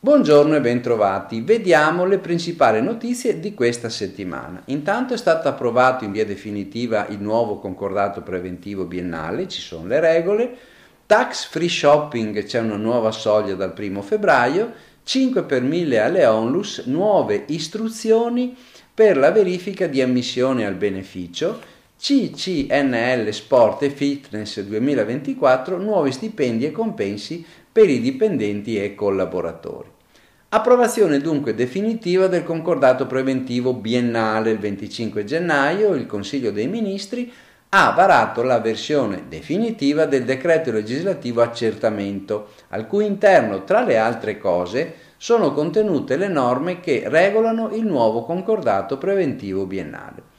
[0.00, 1.40] Buongiorno e bentrovati.
[1.40, 4.60] Vediamo le principali notizie di questa settimana.
[4.66, 10.00] Intanto è stato approvato in via definitiva il nuovo concordato preventivo biennale, ci sono le
[10.00, 10.54] regole.
[11.06, 14.72] Tax free shopping, c'è una nuova soglia dal 1 febbraio.
[15.04, 18.54] 5 per 1000 alle onlus, nuove istruzioni
[18.92, 21.72] per la verifica di ammissione al beneficio.
[22.04, 29.88] CCNL Sport e Fitness 2024, nuovi stipendi e compensi per i dipendenti e collaboratori.
[30.50, 37.32] Approvazione dunque definitiva del concordato preventivo biennale il 25 gennaio, il Consiglio dei Ministri
[37.70, 44.36] ha varato la versione definitiva del decreto legislativo accertamento, al cui interno, tra le altre
[44.36, 50.32] cose, sono contenute le norme che regolano il nuovo concordato preventivo biennale.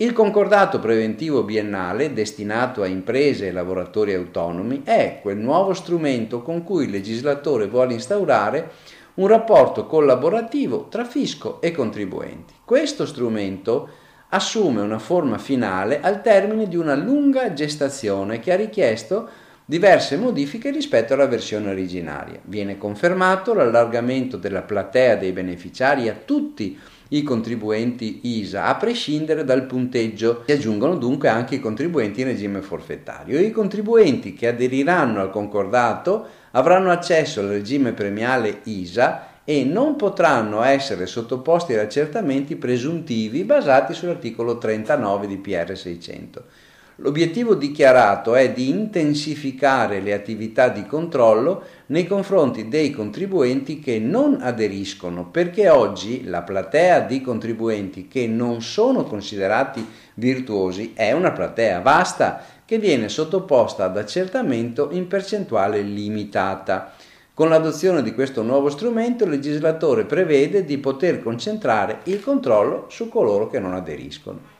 [0.00, 6.62] Il concordato preventivo biennale, destinato a imprese e lavoratori autonomi, è quel nuovo strumento con
[6.62, 8.70] cui il legislatore vuole instaurare
[9.14, 12.54] un rapporto collaborativo tra fisco e contribuenti.
[12.64, 13.88] Questo strumento
[14.28, 19.28] assume una forma finale al termine di una lunga gestazione che ha richiesto
[19.64, 22.38] diverse modifiche rispetto alla versione originaria.
[22.44, 29.64] Viene confermato l'allargamento della platea dei beneficiari a tutti i contribuenti ISA, a prescindere dal
[29.64, 30.42] punteggio.
[30.46, 33.40] Si aggiungono dunque anche i contribuenti in regime forfettario.
[33.40, 40.62] I contribuenti che aderiranno al concordato avranno accesso al regime premiale ISA e non potranno
[40.62, 46.44] essere sottoposti ad accertamenti presuntivi basati sull'articolo 39 di PR 600.
[47.00, 54.38] L'obiettivo dichiarato è di intensificare le attività di controllo nei confronti dei contribuenti che non
[54.40, 61.78] aderiscono, perché oggi la platea di contribuenti che non sono considerati virtuosi è una platea
[61.82, 66.94] vasta che viene sottoposta ad accertamento in percentuale limitata.
[67.32, 73.08] Con l'adozione di questo nuovo strumento il legislatore prevede di poter concentrare il controllo su
[73.08, 74.57] coloro che non aderiscono.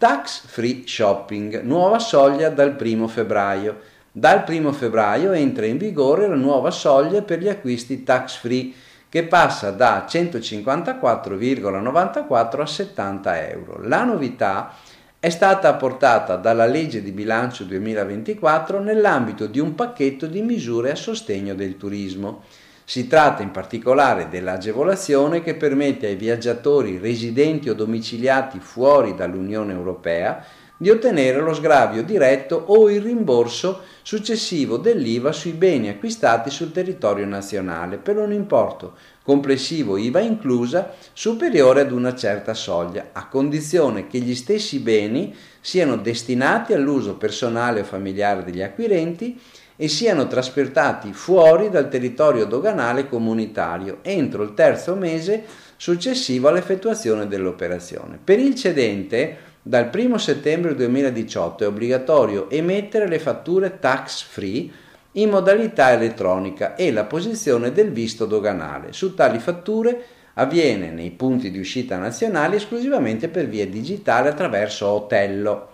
[0.00, 3.80] Tax free shopping, nuova soglia dal 1 febbraio.
[4.10, 8.72] Dal 1 febbraio entra in vigore la nuova soglia per gli acquisti tax free
[9.10, 13.78] che passa da 154,94 a 70 euro.
[13.82, 14.74] La novità
[15.18, 20.96] è stata apportata dalla legge di bilancio 2024 nell'ambito di un pacchetto di misure a
[20.96, 22.44] sostegno del turismo.
[22.90, 30.44] Si tratta in particolare dell'agevolazione che permette ai viaggiatori residenti o domiciliati fuori dall'Unione Europea
[30.76, 37.26] di ottenere lo sgravio diretto o il rimborso successivo dell'IVA sui beni acquistati sul territorio
[37.26, 44.18] nazionale per un importo complessivo IVA inclusa superiore ad una certa soglia, a condizione che
[44.18, 49.40] gli stessi beni siano destinati all'uso personale o familiare degli acquirenti
[49.82, 55.42] e siano trasportati fuori dal territorio doganale comunitario entro il terzo mese
[55.76, 58.18] successivo all'effettuazione dell'operazione.
[58.22, 64.70] Per il cedente dal 1 settembre 2018 è obbligatorio emettere le fatture tax free
[65.12, 68.92] in modalità elettronica e la posizione del visto doganale.
[68.92, 70.04] Su tali fatture
[70.34, 75.70] avviene nei punti di uscita nazionali esclusivamente per via digitale attraverso Otello,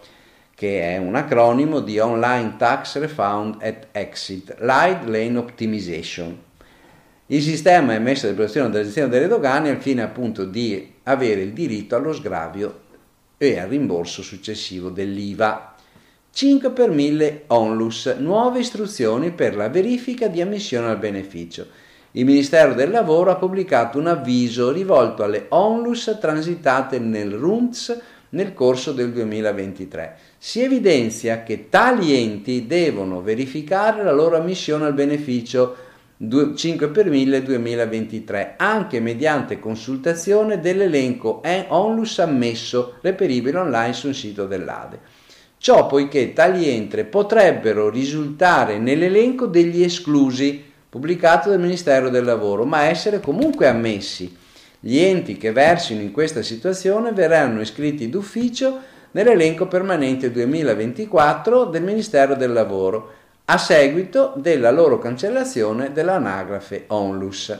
[0.57, 6.35] che è un acronimo di Online Tax Refund at Exit, Light Lane Optimization.
[7.27, 11.53] Il sistema è messo a disposizione dell'agenzia delle dogane al fine appunto di avere il
[11.53, 12.81] diritto allo sgravio
[13.37, 15.75] e al rimborso successivo dell'IVA.
[16.31, 21.67] 5 per 1000 onlus, nuove istruzioni per la verifica di ammissione al beneficio.
[22.13, 28.01] Il Ministero del Lavoro ha pubblicato un avviso rivolto alle onlus transitate nel RUNTS
[28.31, 30.17] nel corso del 2023.
[30.39, 35.77] Si evidenzia che tali enti devono verificare la loro ammissione al beneficio
[36.19, 44.99] 5 per 1000 2023 anche mediante consultazione dell'elenco onlus ammesso reperibile online sul sito dell'ADE.
[45.59, 52.85] Ciò poiché tali entri potrebbero risultare nell'elenco degli esclusi pubblicato dal Ministero del Lavoro, ma
[52.85, 54.35] essere comunque ammessi.
[54.81, 58.79] Gli enti che versino in questa situazione verranno iscritti d'ufficio
[59.13, 63.13] nell'elenco permanente 2024 del Ministero del Lavoro
[63.47, 67.57] a seguito della loro cancellazione dell'anagrafe Onlus.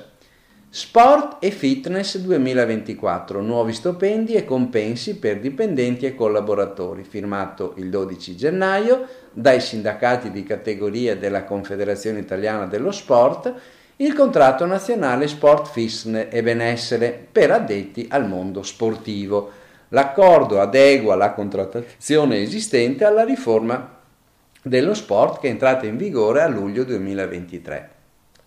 [0.69, 8.37] Sport e Fitness 2024, nuovi stipendi e compensi per dipendenti e collaboratori, firmato il 12
[8.37, 13.55] gennaio dai sindacati di categoria della Confederazione Italiana dello Sport,
[13.99, 19.51] il contratto nazionale Sport, Fitness e Benessere per addetti al mondo sportivo.
[19.89, 23.95] L'accordo adegua la contrattazione esistente alla riforma
[24.61, 27.91] dello sport che è entrata in vigore a luglio 2023.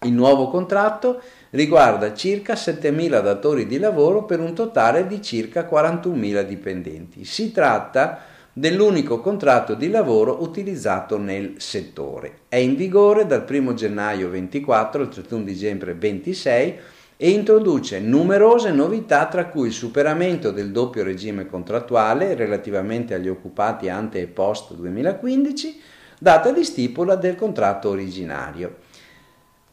[0.04, 1.20] Il nuovo contratto
[1.50, 7.26] riguarda circa 7.000 datori di lavoro per un totale di circa 41.000 dipendenti.
[7.26, 8.20] Si tratta
[8.60, 12.40] dell'unico contratto di lavoro utilizzato nel settore.
[12.50, 16.76] È in vigore dal 1 gennaio 24 al 31 dicembre 26
[17.16, 23.88] e introduce numerose novità tra cui il superamento del doppio regime contrattuale relativamente agli occupati
[23.88, 25.80] ante e post 2015,
[26.20, 28.76] data di stipula del contratto originario.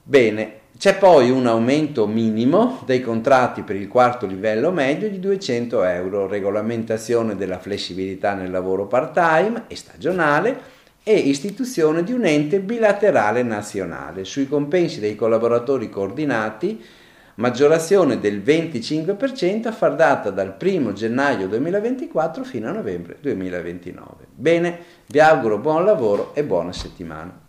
[0.00, 5.84] Bene, c'è poi un aumento minimo dei contratti per il quarto livello medio di 200
[5.84, 13.42] euro, regolamentazione della flessibilità nel lavoro part-time e stagionale e istituzione di un ente bilaterale
[13.42, 16.84] nazionale sui compensi dei collaboratori coordinati
[17.36, 24.26] maggiorazione del 25% a far data dal 1 gennaio 2024 fino a novembre 2029.
[24.34, 27.45] Bene, vi auguro buon lavoro e buona settimana.